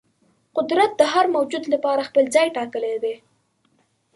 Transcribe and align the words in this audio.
قدرت 0.57 0.91
د 0.97 1.01
هر 1.13 1.25
موجود 1.35 1.63
لپاره 1.73 2.07
خپل 2.09 2.23
ځای 2.35 2.47
ټاکلی 2.57 2.95
دی. 3.03 3.15